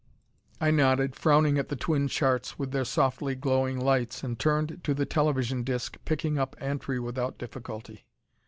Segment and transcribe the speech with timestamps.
[0.59, 4.95] I nodded, frowning at the twin charts, with their softly glowing lights, and turned to
[4.95, 8.07] the television disc, picking up Antri without difficulty.